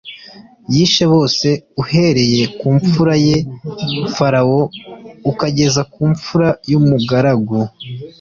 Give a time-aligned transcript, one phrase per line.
[0.73, 1.47] yishe bose
[1.81, 3.37] uhereye ku mfura ya
[4.15, 4.59] farawo
[5.31, 7.57] ukageza ku mfura y’ umugaragu